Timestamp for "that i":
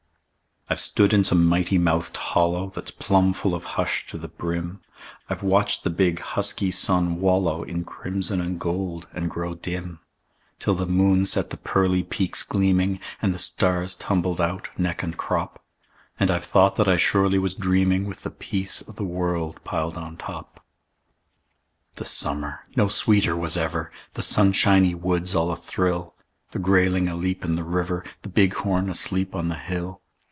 16.77-16.95